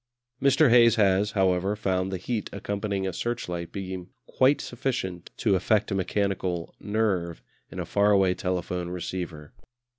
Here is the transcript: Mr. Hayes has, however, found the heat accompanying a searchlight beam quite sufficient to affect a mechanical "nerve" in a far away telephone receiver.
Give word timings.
Mr. 0.41 0.71
Hayes 0.71 0.95
has, 0.95 1.33
however, 1.33 1.75
found 1.75 2.11
the 2.11 2.17
heat 2.17 2.49
accompanying 2.51 3.05
a 3.05 3.13
searchlight 3.13 3.71
beam 3.71 4.09
quite 4.25 4.59
sufficient 4.59 5.29
to 5.37 5.53
affect 5.53 5.91
a 5.91 5.93
mechanical 5.93 6.73
"nerve" 6.79 7.43
in 7.69 7.79
a 7.79 7.85
far 7.85 8.09
away 8.09 8.33
telephone 8.33 8.89
receiver. 8.89 9.53